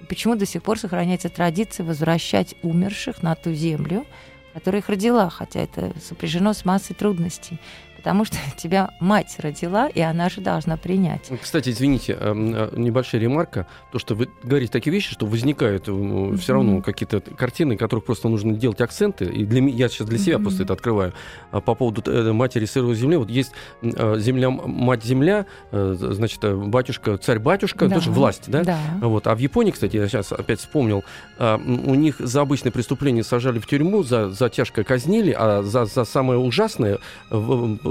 [0.00, 4.06] И почему до сих пор сохраняется традиция возвращать умерших на ту землю,
[4.54, 7.58] которая их родила, хотя это сопряжено с массой трудностей
[8.02, 11.30] потому что тебя мать родила, и она же должна принять.
[11.40, 13.68] Кстати, извините, эм, э, небольшая ремарка.
[13.92, 16.36] То, что вы говорите такие вещи, что возникают mm-hmm.
[16.38, 19.26] все равно какие-то картины, которых просто нужно делать акценты.
[19.26, 20.42] И для я сейчас для себя mm-hmm.
[20.42, 21.12] просто это открываю.
[21.52, 23.16] А по поводу э, матери сырой земли.
[23.16, 27.96] Вот есть земля, мать-земля, значит, батюшка, царь-батюшка, да.
[27.96, 28.64] тоже власть, да?
[28.64, 28.78] да?
[29.00, 29.26] Вот.
[29.26, 31.04] А в Японии, кстати, я сейчас опять вспомнил,
[31.38, 36.04] у них за обычное преступление сажали в тюрьму, за, за тяжкое казнили, а за, за
[36.04, 36.98] самое ужасное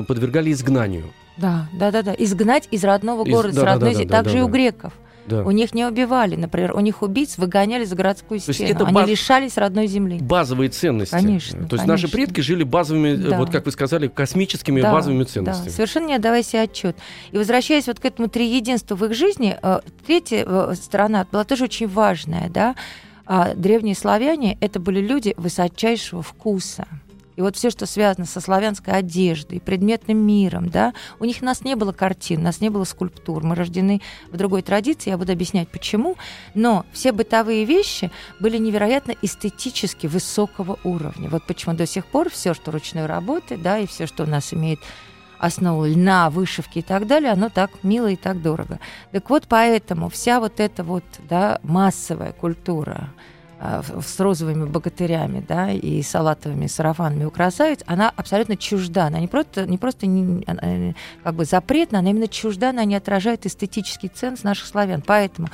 [0.03, 1.05] подвергали изгнанию.
[1.37, 2.15] Да, да, да, да.
[2.17, 4.47] Изгнать из родного из, города, да, с родной да, да, да, Также да, и у
[4.47, 4.93] греков.
[5.27, 5.43] Да.
[5.43, 8.57] У них не убивали, например, у них убийц выгоняли за городскую стену.
[8.57, 9.09] То есть это Они баз...
[9.09, 10.17] лишались родной земли.
[10.19, 11.13] Базовые ценности.
[11.13, 11.59] Конечно.
[11.59, 11.87] То есть конечно.
[11.87, 13.37] наши предки жили базовыми, да.
[13.37, 15.65] вот как вы сказали, космическими да, базовыми ценностями.
[15.65, 16.97] Да, совершенно не отдавая себе отчет.
[17.31, 21.65] И возвращаясь вот к этому триединству в их жизни, э, третья э, сторона была тоже
[21.65, 22.75] очень важная, да.
[23.25, 26.87] А древние славяне это были люди высочайшего вкуса.
[27.35, 31.63] И вот все, что связано со славянской одеждой, предметным миром, да, у них у нас
[31.63, 35.31] не было картин, у нас не было скульптур, мы рождены в другой традиции, я буду
[35.31, 36.17] объяснять почему,
[36.53, 41.29] но все бытовые вещи были невероятно эстетически высокого уровня.
[41.29, 44.53] Вот почему до сих пор все, что ручной работы, да, и все, что у нас
[44.53, 44.79] имеет
[45.41, 48.79] основу льна, вышивки и так далее, оно так мило и так дорого.
[49.11, 53.09] Так вот, поэтому вся вот эта вот да, массовая культура,
[53.61, 59.05] с розовыми богатырями, да, и салатовыми сарафанами у красавиц, она абсолютно чужда.
[59.05, 60.93] Она не просто, не просто не, она,
[61.23, 65.03] как бы запретна, она именно чужда, она не отражает эстетический ценз наших славян.
[65.05, 65.49] Поэтому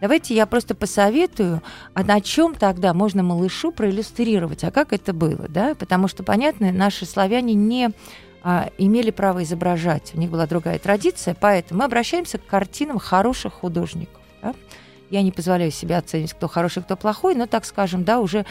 [0.00, 1.60] давайте я просто посоветую,
[1.94, 6.70] а на чем тогда можно малышу проиллюстрировать, а как это было, да, потому что, понятно,
[6.70, 7.90] наши славяне не
[8.42, 13.54] а, имели право изображать, у них была другая традиция, поэтому мы обращаемся к картинам хороших
[13.54, 14.17] художников.
[15.10, 18.44] Я не позволяю себе оценить, кто хороший, кто плохой, но, так скажем, да, уже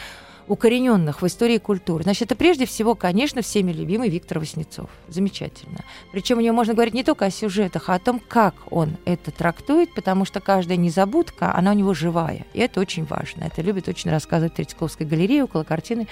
[0.48, 2.04] укорененных в истории культуры.
[2.04, 4.88] Значит, это прежде всего, конечно, всеми любимый Виктор Васнецов.
[5.08, 5.84] Замечательно.
[6.10, 9.30] Причем у него можно говорить не только о сюжетах, а о том, как он это
[9.30, 12.46] трактует, потому что каждая незабудка, она у него живая.
[12.54, 13.44] И это очень важно.
[13.44, 16.08] Это любит очень рассказывать Третьяковской галереи около картины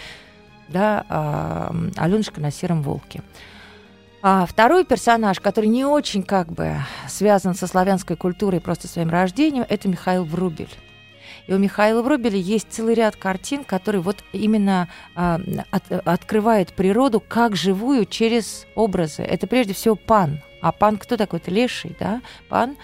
[0.69, 3.23] да, а, Аленушка на сером волке.
[4.29, 9.65] А второй персонаж, который не очень как бы связан со славянской культурой просто своим рождением,
[9.69, 10.75] это Михаил Врубель.
[11.47, 17.21] И у Михаила Врубеля есть целый ряд картин, которые вот именно а, от, открывают природу
[17.21, 19.23] как живую через образы.
[19.23, 20.41] Это прежде всего пан.
[20.61, 21.39] А пан кто такой?
[21.39, 22.21] Это леший, да?
[22.49, 22.77] Пан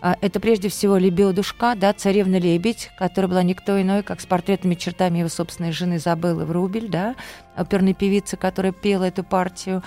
[0.00, 4.74] а, это прежде всего Лебедушка, да, царевна Лебедь, которая была никто иной, как с портретными
[4.74, 7.14] чертами его собственной жены Забелы Врубель, да,
[7.54, 9.84] оперной певицы, которая пела эту партию.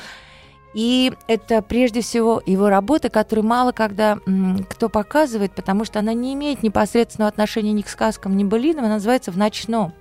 [0.73, 6.13] И это прежде всего его работа, которую мало когда м, кто показывает, потому что она
[6.13, 9.93] не имеет непосредственного отношения ни к сказкам, ни к былинам, она называется «В ночном».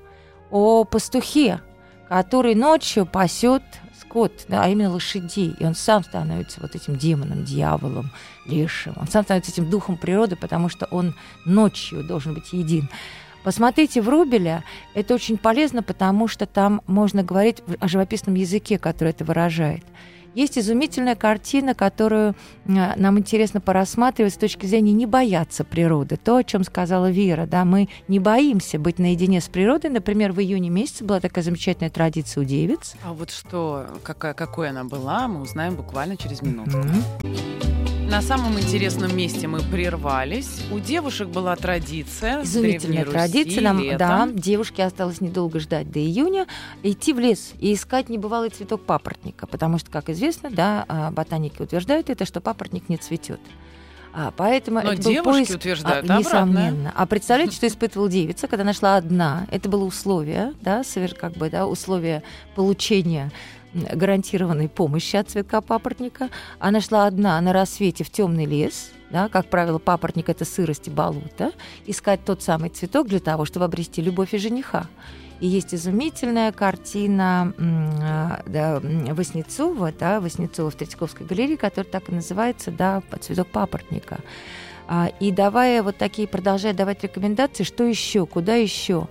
[0.51, 1.61] О пастухе,
[2.09, 3.63] который ночью пасет
[4.01, 5.55] скот, да, а именно лошадей.
[5.59, 8.11] И он сам становится вот этим демоном, дьяволом,
[8.47, 8.95] лешим.
[8.97, 12.89] Он сам становится этим духом природы, потому что он ночью должен быть един.
[13.45, 19.11] Посмотрите в Рубеля, это очень полезно, потому что там можно говорить о живописном языке, который
[19.11, 19.85] это выражает.
[20.35, 22.35] Есть изумительная картина, которую
[22.69, 26.17] а, нам интересно порассматривать с точки зрения не бояться природы.
[26.17, 29.91] То, о чем сказала Вера, да, мы не боимся быть наедине с природой.
[29.91, 32.95] Например, в июне месяце была такая замечательная традиция у девиц.
[33.05, 36.79] А вот что, какая, какой она была, мы узнаем буквально через минуту.
[36.79, 38.00] Mm-hmm.
[38.11, 40.63] На самом интересном месте мы прервались.
[40.73, 42.43] У девушек была традиция.
[42.43, 43.63] Изумительная традиция.
[43.63, 46.49] Нам, да, девушке осталось недолго ждать до июня.
[46.83, 49.47] Идти в лес и искать небывалый цветок папоротника.
[49.47, 53.41] Потому что, как известно, да, а, ботаники утверждают это, что папоротник не цветет.
[54.13, 56.93] А, поэтому Но это был поиск, утверждают а, несомненно.
[56.97, 59.47] А представляете, что испытывала девица, когда нашла одна?
[59.53, 60.83] Это было условие, да,
[61.17, 62.25] как бы, да, условие
[62.57, 63.31] получения
[63.75, 66.31] гарантированной помощи от цветка папоротника.
[66.59, 70.91] Она шла одна на рассвете в темный лес, да, как правило, папоротник это сырость и
[70.91, 71.53] болото,
[71.87, 74.87] искать тот самый цветок для того, чтобы обрести любовь и жениха.
[75.41, 82.13] И есть изумительная картина а, да, Васнецова, да, Васнецова в Третьяковской галерее, которая так и
[82.13, 84.19] называется, да, «Цветок папоротника».
[84.87, 89.09] А, и давая вот такие, продолжая давать рекомендации, что еще, куда еще,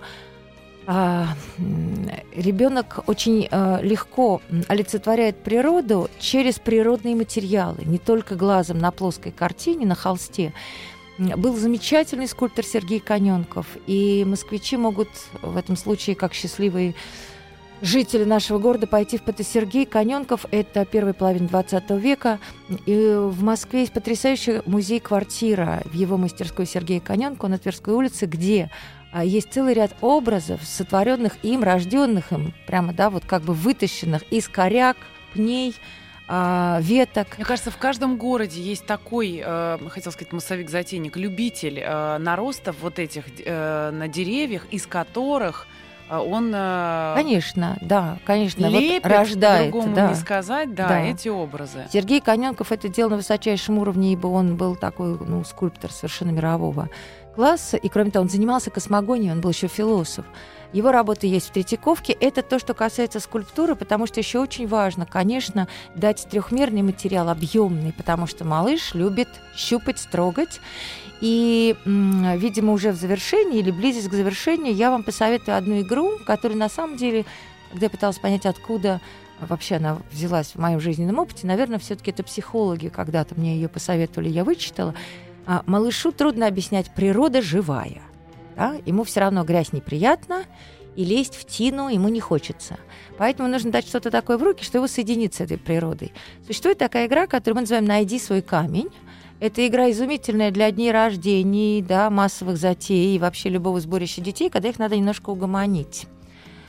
[2.34, 9.86] ребенок очень а, легко олицетворяет природу через природные материалы, не только глазом на плоской картине,
[9.86, 10.52] на холсте.
[11.18, 15.10] Был замечательный скульптор Сергей Коненков, и москвичи могут
[15.42, 16.94] в этом случае, как счастливые
[17.82, 20.46] жители нашего города пойти в ПТ Сергей Коненков.
[20.50, 22.38] Это первая половина 20 века.
[22.86, 28.64] И в Москве есть потрясающий музей-квартира в его мастерской Сергея Коненкова на Тверской улице, где
[28.64, 34.22] а, есть целый ряд образов, сотворенных им, рожденных им, прямо, да, вот как бы вытащенных
[34.30, 34.96] из коряк,
[35.32, 35.74] пней,
[36.32, 37.26] а, веток.
[37.38, 43.00] Мне кажется, в каждом городе есть такой, э, хотел сказать, массовик-затейник, любитель э, наростов вот
[43.00, 45.66] этих э, на деревьях, из которых
[46.08, 46.50] он...
[46.50, 49.66] Конечно, да, конечно, лепит, вот рождает.
[49.72, 50.08] по-другому да.
[50.08, 51.00] не сказать, да, Да.
[51.02, 51.86] эти образы.
[51.92, 56.88] Сергей Коненков это делал на высочайшем уровне, ибо он был такой ну, скульптор совершенно мирового
[57.34, 57.76] класса.
[57.76, 60.24] И кроме того, он занимался космогонией, он был еще философ.
[60.72, 62.12] Его работы есть в Третьяковке.
[62.12, 65.66] Это то, что касается скульптуры, потому что еще очень важно, конечно,
[65.96, 70.60] дать трехмерный материал, объемный, потому что малыш любит щупать, строгать.
[71.20, 76.56] И, видимо, уже в завершении или близость к завершению я вам посоветую одну игру, которая
[76.56, 77.26] на самом деле,
[77.70, 79.00] когда я пыталась понять, откуда
[79.40, 84.28] вообще она взялась в моем жизненном опыте, наверное, все-таки это психологи когда-то мне ее посоветовали,
[84.28, 84.94] я вычитала.
[85.50, 88.02] А, малышу трудно объяснять, природа живая.
[88.54, 88.76] Да?
[88.86, 90.44] Ему все равно грязь неприятна,
[90.94, 92.78] и лезть в тину ему не хочется.
[93.18, 96.12] Поэтому нужно дать что-то такое в руки, что его соединит с этой природой.
[96.46, 98.90] Существует такая игра, которую мы называем «Найди свой камень».
[99.40, 104.68] Это игра изумительная для дней рождений, да, массовых затей и вообще любого сборища детей, когда
[104.68, 106.06] их надо немножко угомонить.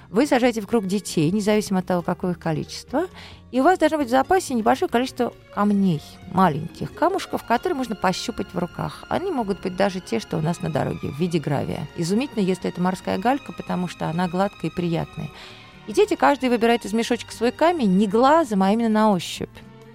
[0.09, 3.05] Вы сажаете в круг детей, независимо от того, какое их количество,
[3.51, 8.47] и у вас должно быть в запасе небольшое количество камней, маленьких камушков, которые можно пощупать
[8.53, 9.03] в руках.
[9.09, 11.87] Они могут быть даже те, что у нас на дороге, в виде гравия.
[11.97, 15.29] Изумительно, если это морская галька, потому что она гладкая и приятная.
[15.87, 19.49] И дети каждый выбирает из мешочка свой камень не глазом, а именно на ощупь.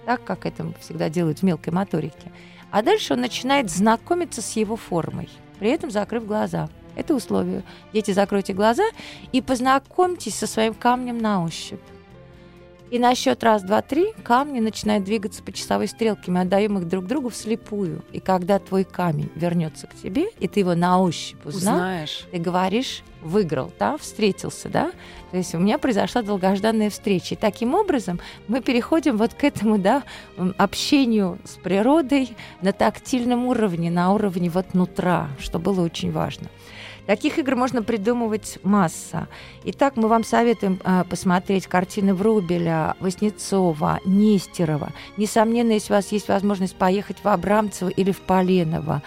[0.05, 2.31] Так, как это всегда делают в мелкой моторике.
[2.69, 6.69] А дальше он начинает знакомиться с его формой, при этом закрыв глаза.
[6.95, 7.63] Это условие.
[7.93, 8.83] Дети, закройте глаза
[9.31, 11.79] и познакомьтесь со своим камнем на ощупь.
[12.89, 16.31] И на счет раз, два, три камни начинают двигаться по часовой стрелке.
[16.31, 18.01] Мы отдаем их друг другу вслепую.
[18.13, 22.25] И когда твой камень вернется к тебе, и ты его на ощупь узнал, Узнаешь.
[22.31, 24.91] ты говоришь, выиграл, да, встретился, да.
[25.31, 27.35] То есть у меня произошла долгожданная встреча.
[27.35, 30.03] И таким образом мы переходим вот к этому, да,
[30.57, 36.47] общению с природой на тактильном уровне, на уровне вот нутра, что было очень важно.
[37.07, 39.29] Таких игр можно придумывать масса.
[39.63, 44.91] Итак, мы вам советуем а, посмотреть картины Врубеля, Васнецова, Нестерова.
[45.15, 49.01] Несомненно, если у вас есть возможность поехать в Абрамцево или в Поленово,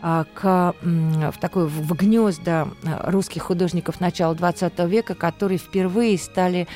[0.00, 6.68] а, к, в такое в гнезда а, русских художников начала XX века, которые впервые стали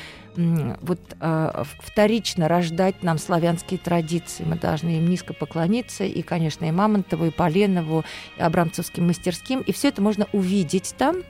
[0.81, 4.43] вот в- вторично рождать нам славянские традиции.
[4.45, 8.05] Мы должны им низко поклониться, и, конечно, и Мамонтову, и Поленову,
[8.37, 9.61] и Абрамцевским мастерским.
[9.61, 11.23] И все это можно увидеть там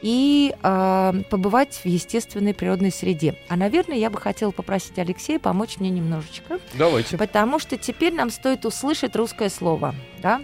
[0.00, 3.36] и а, побывать в естественной природной среде.
[3.48, 6.58] А, наверное, я бы хотела попросить Алексея помочь мне немножечко.
[6.74, 7.16] Давайте.
[7.16, 10.40] Потому что теперь нам стоит услышать русское слово, да?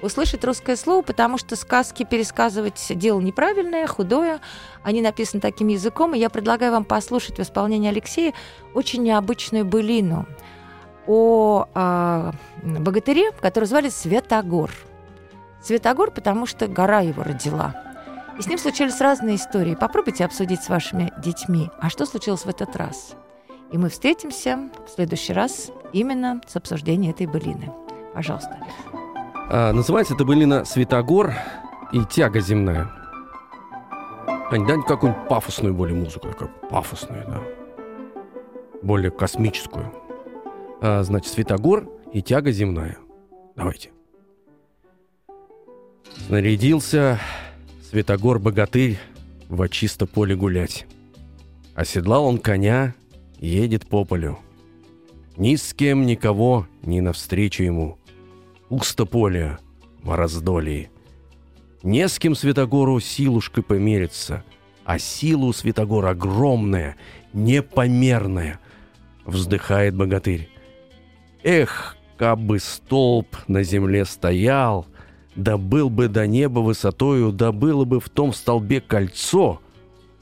[0.00, 4.40] Услышать русское слово, потому что сказки пересказывать дело неправильное, худое.
[4.84, 8.32] Они написаны таким языком, и я предлагаю вам послушать в исполнении Алексея
[8.74, 10.26] очень необычную былину
[11.08, 12.32] о а,
[12.62, 14.70] богатыре, который звали Святогор.
[15.62, 17.74] Святогор, потому что гора его родила.
[18.38, 19.74] И с ним случились разные истории.
[19.74, 23.16] Попробуйте обсудить с вашими детьми, а что случилось в этот раз.
[23.72, 27.72] И мы встретимся в следующий раз именно с обсуждением этой былины.
[28.14, 28.56] Пожалуйста.
[28.60, 29.07] Алекс.
[29.50, 31.32] А, называется это былина «Светогор»
[31.92, 32.90] и «Тяга земная».
[34.50, 37.42] Ань, дай какую-нибудь пафосную более музыку, такую пафосную, да.
[38.82, 39.90] Более космическую.
[40.82, 42.98] А, значит, «Светогор» и «Тяга земная».
[43.56, 43.90] Давайте.
[46.26, 47.18] Снарядился
[47.90, 48.98] Светогор-богатырь
[49.48, 50.86] во чисто поле гулять.
[51.74, 52.94] Оседлал он коня,
[53.38, 54.38] едет по полю.
[55.38, 57.96] Ни с кем никого не навстречу ему.
[58.68, 59.58] Пусто поле
[60.02, 60.90] в раздолье.
[61.82, 64.44] Не с кем Святогору силушкой помериться,
[64.84, 66.96] а сила у Святогора огромная,
[67.32, 68.60] непомерная.
[69.24, 70.50] Вздыхает богатырь.
[71.42, 74.86] Эх, кабы столб на земле стоял,
[75.34, 79.60] да был бы до неба высотою, да было бы в том столбе кольцо,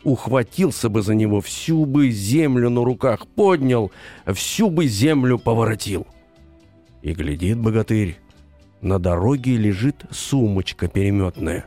[0.05, 3.91] ухватился бы за него, всю бы землю на руках поднял,
[4.33, 6.07] всю бы землю поворотил.
[7.03, 8.19] И глядит богатырь,
[8.81, 11.67] на дороге лежит сумочка переметная.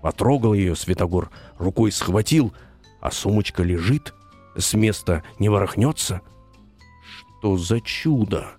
[0.00, 2.52] Потрогал ее Святогор, рукой схватил,
[3.00, 4.14] а сумочка лежит,
[4.56, 6.20] с места не ворохнется.
[7.40, 8.52] Что за чудо!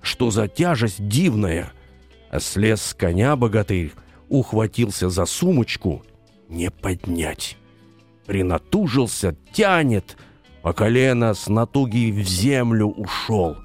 [0.00, 1.72] Что за тяжесть дивная!
[2.30, 3.92] А слез с коня богатырь,
[4.28, 6.02] ухватился за сумочку,
[6.48, 7.56] не поднять.
[8.26, 10.16] Принатужился, тянет,
[10.62, 13.56] по колено с натуги в землю ушел.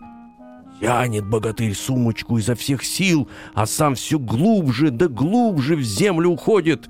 [0.80, 6.89] Тянет богатырь сумочку изо всех сил, а сам все глубже да глубже в землю уходит.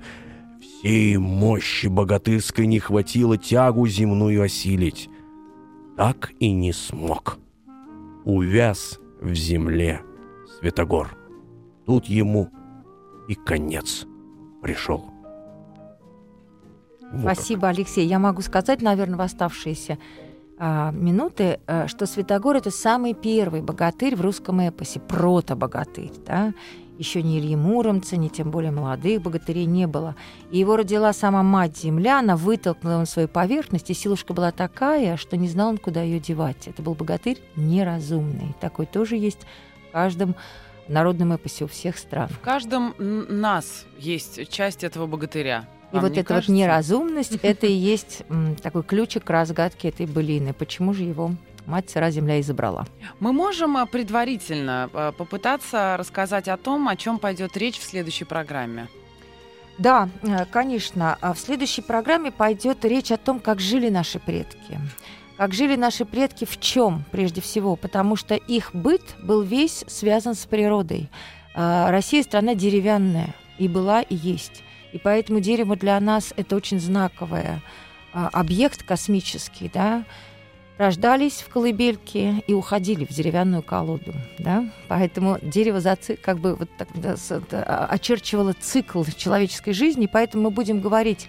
[0.60, 5.08] Всей мощи богатырской не хватило тягу земную осилить.
[5.96, 7.38] Так и не смог.
[8.24, 10.02] Увяз в земле
[10.58, 11.16] Святогор.
[11.86, 12.50] Тут ему
[13.28, 14.06] и конец
[14.62, 15.04] пришел.
[17.10, 17.34] Вот как.
[17.34, 18.06] Спасибо, Алексей.
[18.06, 19.98] Я могу сказать, наверное, в оставшиеся
[20.58, 26.52] минуты, а, что Святогор это самый первый богатырь в русском эпосе, прото-богатырь, да?
[26.98, 30.16] Еще ни Ильи Муромца, ни тем более молодых богатырей не было.
[30.50, 35.16] И его родила сама мать-земля, она вытолкнула его на свою поверхность, и силушка была такая,
[35.16, 36.66] что не знал он, куда ее девать.
[36.66, 38.56] Это был богатырь неразумный.
[38.60, 39.46] Такой тоже есть
[39.88, 40.34] в каждом
[40.88, 42.28] народном эпосе у всех стран.
[42.30, 45.68] В каждом нас есть часть этого богатыря.
[45.90, 46.52] И Вам вот эта вот кажется?
[46.52, 48.22] неразумность, это и есть
[48.62, 50.52] такой ключик к разгадке этой былины.
[50.52, 51.32] Почему же его
[51.66, 52.86] мать сыра земля и забрала?
[53.20, 58.24] Мы можем а, предварительно а, попытаться рассказать о том, о чем пойдет речь в следующей
[58.24, 58.88] программе.
[59.78, 61.16] Да, э, конечно.
[61.20, 64.78] А В следующей программе пойдет речь о том, как жили наши предки.
[65.36, 67.76] Как жили наши предки в чем, прежде всего?
[67.76, 71.08] Потому что их быт был весь связан с природой.
[71.54, 74.64] А, Россия страна деревянная, и была, и есть.
[74.92, 77.44] И поэтому дерево для нас это очень знаковый
[78.12, 80.04] объект космический, да.
[80.78, 84.64] Рождались в колыбельке и уходили в деревянную колоду, да.
[84.86, 86.16] Поэтому дерево заци...
[86.16, 87.16] как бы вот так, да,
[87.50, 91.28] а, очерчивало цикл человеческой жизни, поэтому мы будем говорить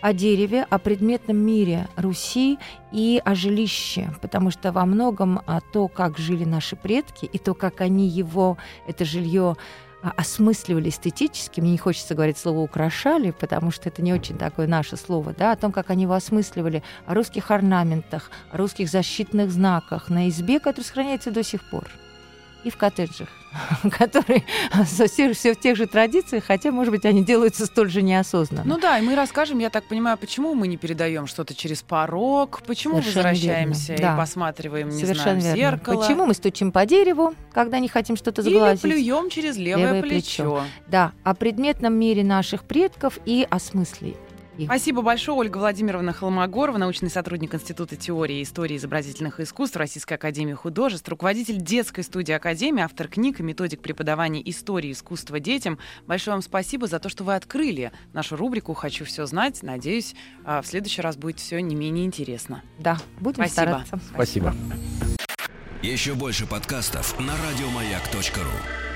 [0.00, 2.58] о дереве, о предметном мире Руси
[2.90, 7.54] и о жилище, потому что во многом а, то, как жили наши предки, и то,
[7.54, 13.70] как они его, это жилье, а, осмысливали эстетически, мне не хочется говорить слово «украшали», потому
[13.70, 17.14] что это не очень такое наше слово, да, о том, как они его осмысливали, о
[17.14, 21.88] русских орнаментах, о русских защитных знаках на избе, который сохраняется до сих пор,
[22.64, 23.28] и в коттеджах,
[23.98, 24.44] которые
[24.84, 28.64] все, в тех же традициях, хотя, может быть, они делаются столь же неосознанно.
[28.64, 32.62] Ну да, и мы расскажем, я так понимаю, почему мы не передаем что-то через порог,
[32.66, 34.14] почему Совершенно возвращаемся верно, да.
[34.14, 35.76] и посматриваем, не Совершенно знаю, в верно.
[35.78, 36.02] зеркало.
[36.02, 38.82] Почему мы стучим по дереву, когда не хотим что-то Или сглазить?
[38.82, 40.62] плюем через левое, Левое плечо.
[40.86, 44.14] Да, о предметном мире наших предков и о смысле
[44.64, 50.54] Спасибо большое, Ольга Владимировна Холмогорова, научный сотрудник Института теории и истории изобразительных искусств Российской академии
[50.54, 55.78] художеств, руководитель детской студии Академии, автор книг и методик преподавания истории искусства детям.
[56.06, 59.62] Большое вам спасибо за то, что вы открыли нашу рубрику «Хочу все знать».
[59.62, 62.62] Надеюсь, а, в следующий раз будет все не менее интересно.
[62.78, 63.52] Да, будем Спасибо.
[63.52, 64.00] стараться.
[64.12, 64.54] Спасибо.
[65.82, 68.87] Еще больше подкастов на радиомаяк.ру.